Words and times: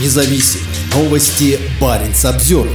независим. 0.00 0.60
Новости 0.94 1.58
Баренц 1.80 2.24
обзор. 2.24 2.68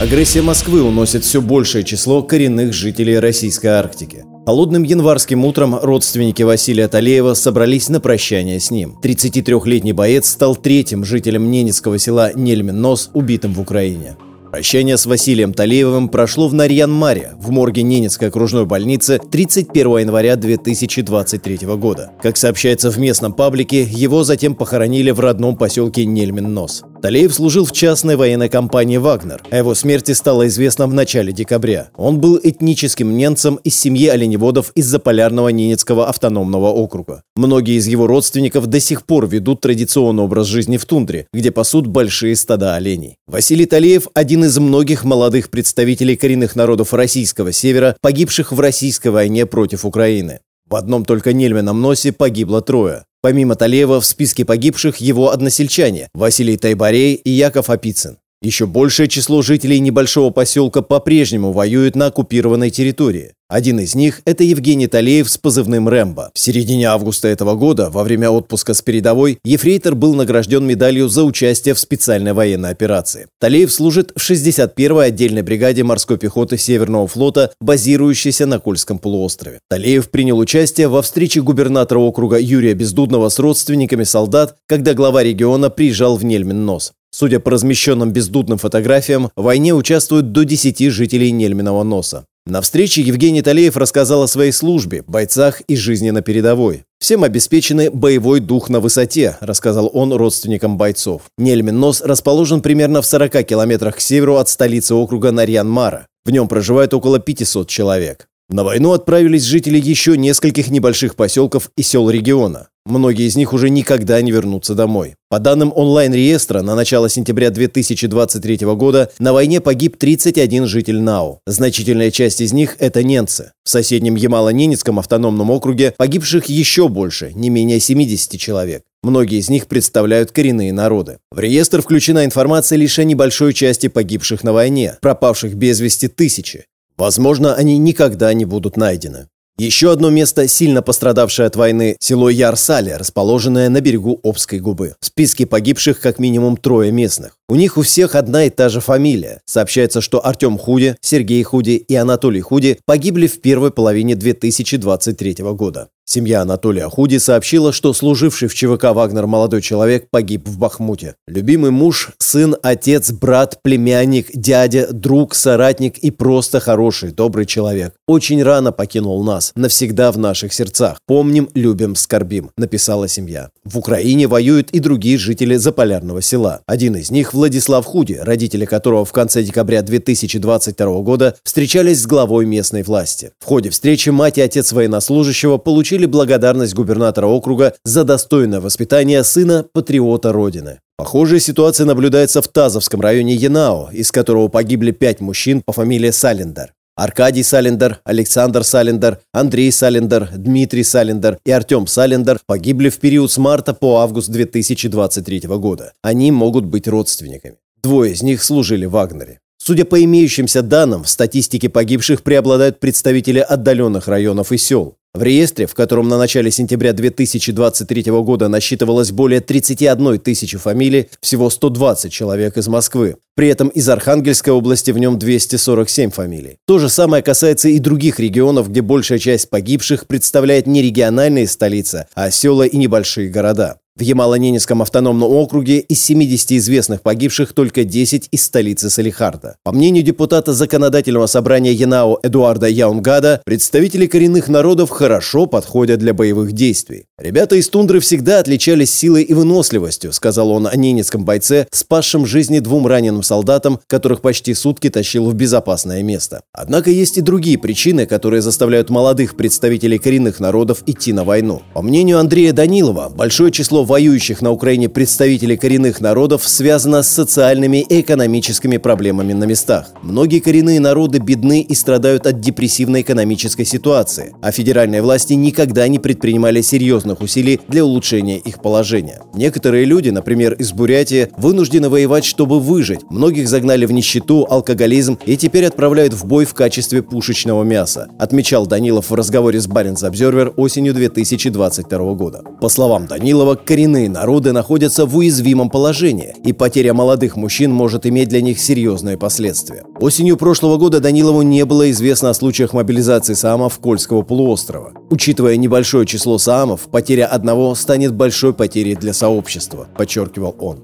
Агрессия 0.00 0.42
Москвы 0.42 0.82
уносит 0.82 1.24
все 1.24 1.40
большее 1.40 1.84
число 1.84 2.22
коренных 2.22 2.72
жителей 2.72 3.18
российской 3.18 3.68
Арктики. 3.68 4.24
Холодным 4.46 4.82
январским 4.82 5.44
утром 5.44 5.74
родственники 5.74 6.42
Василия 6.42 6.86
Талеева 6.86 7.34
собрались 7.34 7.88
на 7.88 7.98
прощание 8.00 8.60
с 8.60 8.70
ним. 8.70 8.96
33-летний 9.02 9.92
боец 9.92 10.28
стал 10.30 10.54
третьим 10.54 11.04
жителем 11.04 11.50
ненецкого 11.50 11.98
села 11.98 12.32
Нельмин-Нос, 12.32 13.10
убитым 13.12 13.52
в 13.54 13.60
Украине. 13.60 14.16
Прощание 14.56 14.96
с 14.96 15.04
Василием 15.04 15.52
Талеевым 15.52 16.08
прошло 16.08 16.48
в 16.48 16.54
Нарьян-Маре, 16.54 17.32
в 17.36 17.50
морге 17.50 17.82
Ненецкой 17.82 18.28
окружной 18.28 18.64
больницы 18.64 19.18
31 19.18 19.98
января 19.98 20.34
2023 20.36 21.58
года. 21.76 22.12
Как 22.22 22.38
сообщается 22.38 22.90
в 22.90 22.98
местном 22.98 23.34
паблике, 23.34 23.82
его 23.82 24.24
затем 24.24 24.54
похоронили 24.54 25.10
в 25.10 25.20
родном 25.20 25.58
поселке 25.58 26.06
Нельмин-Нос. 26.06 26.84
Талеев 27.02 27.34
служил 27.34 27.64
в 27.64 27.72
частной 27.72 28.16
военной 28.16 28.48
компании 28.48 28.96
«Вагнер». 28.96 29.42
О 29.50 29.56
его 29.56 29.74
смерти 29.74 30.12
стало 30.12 30.46
известно 30.48 30.86
в 30.86 30.94
начале 30.94 31.32
декабря. 31.32 31.90
Он 31.96 32.20
был 32.20 32.40
этническим 32.42 33.16
немцем 33.16 33.56
из 33.64 33.78
семьи 33.78 34.08
оленеводов 34.08 34.72
из 34.74 34.86
Заполярного 34.86 35.48
Ненецкого 35.50 36.08
автономного 36.08 36.68
округа. 36.68 37.22
Многие 37.36 37.76
из 37.76 37.86
его 37.86 38.06
родственников 38.06 38.66
до 38.66 38.80
сих 38.80 39.04
пор 39.04 39.28
ведут 39.28 39.60
традиционный 39.60 40.22
образ 40.22 40.46
жизни 40.46 40.78
в 40.78 40.84
тундре, 40.84 41.26
где 41.32 41.50
пасут 41.50 41.86
большие 41.86 42.34
стада 42.34 42.74
оленей. 42.74 43.16
Василий 43.26 43.66
Талеев– 43.66 44.08
один 44.14 44.44
из 44.44 44.58
многих 44.58 45.04
молодых 45.04 45.50
представителей 45.50 46.16
коренных 46.16 46.56
народов 46.56 46.94
российского 46.94 47.52
севера, 47.52 47.96
погибших 48.00 48.52
в 48.52 48.60
российской 48.60 49.08
войне 49.08 49.46
против 49.46 49.84
Украины. 49.84 50.40
В 50.68 50.74
одном 50.74 51.04
только 51.04 51.32
Нельмином 51.32 51.80
носе 51.80 52.12
погибло 52.12 52.60
трое. 52.60 53.04
Помимо 53.26 53.56
Талеева 53.56 54.00
в 54.00 54.06
списке 54.06 54.44
погибших 54.44 54.98
его 54.98 55.32
односельчане 55.32 56.08
Василий 56.14 56.56
Тайбарей 56.56 57.14
и 57.14 57.30
Яков 57.30 57.70
Апицын. 57.70 58.18
Еще 58.42 58.66
большее 58.66 59.08
число 59.08 59.42
жителей 59.42 59.80
небольшого 59.80 60.30
поселка 60.30 60.82
по-прежнему 60.82 61.52
воюют 61.52 61.96
на 61.96 62.06
оккупированной 62.06 62.70
территории. 62.70 63.32
Один 63.48 63.78
из 63.78 63.94
них– 63.94 64.22
это 64.24 64.42
Евгений 64.42 64.88
Талеев 64.88 65.30
с 65.30 65.38
позывным 65.38 65.88
«Рэмбо». 65.88 66.32
В 66.34 66.38
середине 66.38 66.88
августа 66.88 67.28
этого 67.28 67.54
года, 67.54 67.90
во 67.90 68.02
время 68.02 68.28
отпуска 68.28 68.74
с 68.74 68.82
передовой, 68.82 69.38
Ефрейтор 69.44 69.94
был 69.94 70.14
награжден 70.14 70.66
медалью 70.66 71.08
за 71.08 71.22
участие 71.22 71.74
в 71.74 71.78
специальной 71.78 72.32
военной 72.32 72.70
операции. 72.70 73.28
Талеев 73.38 73.72
служит 73.72 74.12
в 74.16 74.30
61-й 74.30 75.06
отдельной 75.06 75.42
бригаде 75.42 75.84
морской 75.84 76.18
пехоты 76.18 76.58
Северного 76.58 77.06
флота, 77.06 77.52
базирующейся 77.60 78.46
на 78.46 78.58
Кольском 78.58 78.98
полуострове. 78.98 79.60
Талеев 79.70 80.10
принял 80.10 80.38
участие 80.38 80.88
во 80.88 81.00
встрече 81.00 81.40
губернатора 81.40 82.00
округа 82.00 82.38
Юрия 82.40 82.74
Бездудного 82.74 83.28
с 83.28 83.38
родственниками 83.38 84.02
солдат, 84.02 84.56
когда 84.66 84.92
глава 84.92 85.22
региона 85.22 85.70
приезжал 85.70 86.16
в 86.16 86.24
Нельмин-Нос. 86.24 86.90
Судя 87.10 87.40
по 87.40 87.50
размещенным 87.50 88.12
бездудным 88.12 88.58
фотографиям, 88.58 89.30
в 89.36 89.42
войне 89.42 89.74
участвуют 89.74 90.32
до 90.32 90.44
10 90.44 90.90
жителей 90.90 91.30
Нельминого 91.30 91.82
носа. 91.82 92.26
На 92.46 92.60
встрече 92.60 93.02
Евгений 93.02 93.42
Талеев 93.42 93.76
рассказал 93.76 94.22
о 94.22 94.28
своей 94.28 94.52
службе, 94.52 95.02
бойцах 95.06 95.62
и 95.62 95.74
жизни 95.74 96.10
на 96.10 96.22
передовой. 96.22 96.84
«Всем 97.00 97.24
обеспечены 97.24 97.90
боевой 97.90 98.38
дух 98.38 98.68
на 98.68 98.78
высоте»,– 98.78 99.36
рассказал 99.40 99.90
он 99.92 100.12
родственникам 100.12 100.78
бойцов. 100.78 101.22
Нельмин-Нос 101.38 102.02
расположен 102.02 102.62
примерно 102.62 103.02
в 103.02 103.06
40 103.06 103.44
километрах 103.44 103.96
к 103.96 104.00
северу 104.00 104.36
от 104.36 104.48
столицы 104.48 104.94
округа 104.94 105.32
Нарьян-Мара. 105.32 106.06
В 106.24 106.30
нем 106.30 106.46
проживает 106.46 106.94
около 106.94 107.18
500 107.18 107.68
человек. 107.68 108.28
На 108.48 108.62
войну 108.62 108.92
отправились 108.92 109.42
жители 109.42 109.78
еще 109.78 110.16
нескольких 110.16 110.70
небольших 110.70 111.16
поселков 111.16 111.72
и 111.76 111.82
сел 111.82 112.08
региона. 112.08 112.68
Многие 112.84 113.26
из 113.26 113.34
них 113.34 113.52
уже 113.52 113.68
никогда 113.68 114.22
не 114.22 114.30
вернутся 114.30 114.76
домой. 114.76 115.16
По 115.28 115.40
данным 115.40 115.72
онлайн-реестра, 115.74 116.62
на 116.62 116.76
начало 116.76 117.08
сентября 117.08 117.50
2023 117.50 118.58
года 118.76 119.10
на 119.18 119.32
войне 119.32 119.60
погиб 119.60 119.96
31 119.96 120.66
житель 120.68 121.00
НАУ. 121.00 121.40
Значительная 121.44 122.12
часть 122.12 122.40
из 122.40 122.52
них– 122.52 122.76
это 122.78 123.02
немцы. 123.02 123.50
В 123.64 123.68
соседнем 123.70 124.14
Ямало-Ненецком 124.14 125.00
автономном 125.00 125.50
округе 125.50 125.94
погибших 125.96 126.46
еще 126.46 126.88
больше, 126.88 127.32
не 127.34 127.50
менее 127.50 127.80
70 127.80 128.38
человек. 128.38 128.84
Многие 129.02 129.40
из 129.40 129.50
них 129.50 129.66
представляют 129.66 130.30
коренные 130.30 130.72
народы. 130.72 131.18
В 131.32 131.40
реестр 131.40 131.82
включена 131.82 132.24
информация 132.24 132.78
лишь 132.78 133.00
о 133.00 133.04
небольшой 133.04 133.52
части 133.52 133.88
погибших 133.88 134.44
на 134.44 134.52
войне, 134.52 134.98
пропавших 135.02 135.54
без 135.54 135.80
вести 135.80 136.06
тысячи. 136.06 136.66
Возможно, 136.96 137.54
они 137.54 137.78
никогда 137.78 138.32
не 138.32 138.44
будут 138.44 138.76
найдены. 138.76 139.28
Еще 139.58 139.90
одно 139.90 140.10
место, 140.10 140.48
сильно 140.48 140.82
пострадавшее 140.82 141.46
от 141.46 141.56
войны, 141.56 141.96
село 141.98 142.28
Ярсали, 142.28 142.90
расположенное 142.90 143.70
на 143.70 143.80
берегу 143.80 144.20
Обской 144.22 144.58
губы. 144.58 144.96
В 145.00 145.06
списке 145.06 145.46
погибших 145.46 145.98
как 146.00 146.18
минимум 146.18 146.58
трое 146.58 146.92
местных. 146.92 147.38
У 147.48 147.54
них 147.54 147.76
у 147.76 147.82
всех 147.82 148.16
одна 148.16 148.44
и 148.44 148.50
та 148.50 148.68
же 148.68 148.80
фамилия. 148.80 149.40
Сообщается, 149.44 150.00
что 150.00 150.26
Артем 150.26 150.58
Худи, 150.58 150.96
Сергей 151.00 151.44
Худи 151.44 151.76
и 151.76 151.94
Анатолий 151.94 152.40
Худи 152.40 152.80
погибли 152.84 153.28
в 153.28 153.40
первой 153.40 153.70
половине 153.70 154.16
2023 154.16 155.36
года. 155.54 155.88
Семья 156.08 156.42
Анатолия 156.42 156.88
Худи 156.88 157.18
сообщила, 157.18 157.72
что 157.72 157.92
служивший 157.92 158.46
в 158.46 158.54
ЧВК 158.54 158.94
«Вагнер» 158.94 159.26
молодой 159.26 159.60
человек 159.60 160.08
погиб 160.08 160.48
в 160.48 160.56
Бахмуте. 160.56 161.16
Любимый 161.26 161.72
муж, 161.72 162.12
сын, 162.18 162.54
отец, 162.62 163.10
брат, 163.10 163.58
племянник, 163.62 164.30
дядя, 164.32 164.86
друг, 164.92 165.34
соратник 165.34 165.98
и 165.98 166.12
просто 166.12 166.60
хороший, 166.60 167.10
добрый 167.10 167.44
человек. 167.44 167.92
Очень 168.06 168.44
рано 168.44 168.70
покинул 168.70 169.24
нас, 169.24 169.50
навсегда 169.56 170.12
в 170.12 170.18
наших 170.18 170.52
сердцах. 170.52 170.98
Помним, 171.08 171.50
любим, 171.54 171.96
скорбим, 171.96 172.50
написала 172.56 173.08
семья. 173.08 173.50
В 173.64 173.76
Украине 173.76 174.28
воюют 174.28 174.70
и 174.70 174.78
другие 174.78 175.18
жители 175.18 175.56
Заполярного 175.56 176.22
села. 176.22 176.60
Один 176.66 176.94
из 176.94 177.10
них 177.10 177.34
Владислав 177.36 177.84
Худи, 177.84 178.14
родители 178.14 178.64
которого 178.64 179.04
в 179.04 179.12
конце 179.12 179.42
декабря 179.42 179.82
2022 179.82 181.00
года 181.02 181.36
встречались 181.44 182.02
с 182.02 182.06
главой 182.06 182.46
местной 182.46 182.82
власти. 182.82 183.30
В 183.38 183.44
ходе 183.44 183.70
встречи 183.70 184.10
мать 184.10 184.38
и 184.38 184.40
отец 184.40 184.72
военнослужащего 184.72 185.58
получили 185.58 186.06
благодарность 186.06 186.74
губернатора 186.74 187.26
округа 187.26 187.74
за 187.84 188.04
достойное 188.04 188.60
воспитание 188.60 189.22
сына 189.22 189.66
патриота 189.72 190.32
Родины. 190.32 190.80
Похожая 190.96 191.40
ситуация 191.40 191.84
наблюдается 191.84 192.40
в 192.40 192.48
Тазовском 192.48 193.02
районе 193.02 193.34
Янао, 193.34 193.90
из 193.92 194.10
которого 194.10 194.48
погибли 194.48 194.92
пять 194.92 195.20
мужчин 195.20 195.62
по 195.62 195.72
фамилии 195.72 196.10
Салендер. 196.10 196.72
Аркадий 196.98 197.42
Салендер, 197.42 198.00
Александр 198.04 198.64
Салендер, 198.64 199.20
Андрей 199.30 199.70
Салендер, 199.70 200.30
Дмитрий 200.34 200.82
Салендер 200.82 201.38
и 201.44 201.50
Артем 201.50 201.86
Салендер 201.86 202.38
погибли 202.46 202.88
в 202.88 202.98
период 203.00 203.30
с 203.30 203.36
марта 203.36 203.74
по 203.74 203.98
август 203.98 204.30
2023 204.30 205.40
года. 205.58 205.92
Они 206.00 206.32
могут 206.32 206.64
быть 206.64 206.88
родственниками. 206.88 207.56
Двое 207.82 208.14
из 208.14 208.22
них 208.22 208.42
служили 208.42 208.86
в 208.86 208.92
Вагнере. 208.92 209.40
Судя 209.58 209.84
по 209.84 210.02
имеющимся 210.02 210.62
данным, 210.62 211.04
в 211.04 211.10
статистике 211.10 211.68
погибших 211.68 212.22
преобладают 212.22 212.80
представители 212.80 213.40
отдаленных 213.40 214.08
районов 214.08 214.50
и 214.52 214.56
сел. 214.56 214.95
В 215.16 215.22
реестре, 215.22 215.66
в 215.66 215.72
котором 215.72 216.08
на 216.08 216.18
начале 216.18 216.50
сентября 216.50 216.92
2023 216.92 218.02
года 218.20 218.48
насчитывалось 218.48 219.12
более 219.12 219.40
31 219.40 220.18
тысячи 220.18 220.58
фамилий, 220.58 221.08
всего 221.22 221.48
120 221.48 222.12
человек 222.12 222.58
из 222.58 222.68
Москвы. 222.68 223.16
При 223.34 223.48
этом 223.48 223.68
из 223.68 223.88
Архангельской 223.88 224.52
области 224.52 224.90
в 224.90 224.98
нем 224.98 225.18
247 225.18 226.10
фамилий. 226.10 226.58
То 226.66 226.78
же 226.78 226.90
самое 226.90 227.22
касается 227.22 227.70
и 227.70 227.78
других 227.78 228.20
регионов, 228.20 228.68
где 228.68 228.82
большая 228.82 229.18
часть 229.18 229.48
погибших 229.48 230.06
представляет 230.06 230.66
не 230.66 230.82
региональные 230.82 231.46
столицы, 231.46 232.08
а 232.14 232.30
села 232.30 232.64
и 232.64 232.76
небольшие 232.76 233.30
города. 233.30 233.78
В 233.96 234.02
Ямало-Ненецком 234.02 234.82
автономном 234.82 235.32
округе 235.32 235.78
из 235.78 236.04
70 236.04 236.52
известных 236.52 237.00
погибших 237.00 237.54
только 237.54 237.82
10 237.82 238.28
из 238.30 238.44
столицы 238.44 238.90
Салихарда. 238.90 239.56
По 239.64 239.72
мнению 239.72 240.04
депутата 240.04 240.52
Законодательного 240.52 241.24
собрания 241.24 241.72
Янао 241.72 242.18
Эдуарда 242.22 242.68
Яунгада, 242.68 243.40
представители 243.46 244.06
коренных 244.06 244.48
народов 244.48 244.90
хорошо 244.90 245.46
подходят 245.46 245.98
для 245.98 246.12
боевых 246.12 246.52
действий. 246.52 247.06
«Ребята 247.18 247.56
из 247.56 247.70
тундры 247.70 248.00
всегда 248.00 248.40
отличались 248.40 248.92
силой 248.92 249.22
и 249.22 249.32
выносливостью», 249.32 250.12
сказал 250.12 250.50
он 250.50 250.66
о 250.66 250.76
ненецком 250.76 251.24
бойце, 251.24 251.66
спасшем 251.70 252.26
жизни 252.26 252.58
двум 252.58 252.86
раненым 252.86 253.22
солдатам, 253.22 253.80
которых 253.86 254.20
почти 254.20 254.52
сутки 254.52 254.90
тащил 254.90 255.30
в 255.30 255.32
безопасное 255.32 256.02
место. 256.02 256.42
Однако 256.52 256.90
есть 256.90 257.16
и 257.16 257.22
другие 257.22 257.56
причины, 257.56 258.04
которые 258.04 258.42
заставляют 258.42 258.90
молодых 258.90 259.36
представителей 259.36 259.96
коренных 259.96 260.38
народов 260.38 260.82
идти 260.84 261.14
на 261.14 261.24
войну. 261.24 261.62
По 261.72 261.80
мнению 261.80 262.18
Андрея 262.18 262.52
Данилова, 262.52 263.08
большое 263.08 263.50
число 263.50 263.85
воюющих 263.86 264.42
на 264.42 264.50
Украине 264.50 264.88
представителей 264.88 265.56
коренных 265.56 266.00
народов 266.00 266.46
связано 266.46 267.02
с 267.02 267.08
социальными 267.08 267.78
и 267.78 268.00
экономическими 268.00 268.76
проблемами 268.76 269.32
на 269.32 269.44
местах. 269.44 269.90
Многие 270.02 270.40
коренные 270.40 270.80
народы 270.80 271.18
бедны 271.18 271.62
и 271.62 271.74
страдают 271.74 272.26
от 272.26 272.40
депрессивной 272.40 273.02
экономической 273.02 273.64
ситуации, 273.64 274.34
а 274.42 274.52
федеральные 274.52 275.02
власти 275.02 275.32
никогда 275.32 275.88
не 275.88 275.98
предпринимали 275.98 276.60
серьезных 276.60 277.20
усилий 277.20 277.60
для 277.68 277.84
улучшения 277.84 278.38
их 278.38 278.60
положения. 278.60 279.22
Некоторые 279.34 279.84
люди, 279.84 280.10
например, 280.10 280.54
из 280.54 280.72
Бурятии, 280.72 281.28
вынуждены 281.38 281.88
воевать, 281.88 282.24
чтобы 282.24 282.60
выжить. 282.60 283.00
Многих 283.10 283.48
загнали 283.48 283.86
в 283.86 283.92
нищету, 283.92 284.46
алкоголизм 284.50 285.18
и 285.24 285.36
теперь 285.36 285.66
отправляют 285.66 286.12
в 286.12 286.26
бой 286.26 286.44
в 286.44 286.54
качестве 286.54 287.02
пушечного 287.02 287.62
мяса, 287.62 288.08
отмечал 288.18 288.66
Данилов 288.66 289.10
в 289.10 289.14
разговоре 289.14 289.60
с 289.60 289.66
Баренц 289.66 290.02
Обзервер 290.02 290.52
осенью 290.56 290.92
2022 290.94 292.14
года. 292.14 292.42
По 292.60 292.68
словам 292.68 293.06
Данилова, 293.06 293.54
коренные 293.76 294.08
народы 294.08 294.52
находятся 294.52 295.04
в 295.04 295.14
уязвимом 295.18 295.68
положении, 295.68 296.34
и 296.42 296.54
потеря 296.54 296.94
молодых 296.94 297.36
мужчин 297.36 297.70
может 297.70 298.06
иметь 298.06 298.30
для 298.30 298.40
них 298.40 298.58
серьезные 298.58 299.18
последствия. 299.18 299.84
Осенью 300.00 300.38
прошлого 300.38 300.78
года 300.78 300.98
Данилову 300.98 301.42
не 301.42 301.62
было 301.66 301.90
известно 301.90 302.30
о 302.30 302.34
случаях 302.34 302.72
мобилизации 302.72 303.34
саамов 303.34 303.78
Кольского 303.78 304.22
полуострова. 304.22 304.94
Учитывая 305.10 305.58
небольшое 305.58 306.06
число 306.06 306.38
саамов, 306.38 306.88
потеря 306.90 307.26
одного 307.26 307.74
станет 307.74 308.14
большой 308.14 308.54
потерей 308.54 308.94
для 308.94 309.12
сообщества, 309.12 309.88
подчеркивал 309.94 310.56
он. 310.58 310.78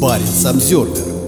Парень 0.00 0.24
Самсервер 0.24 1.21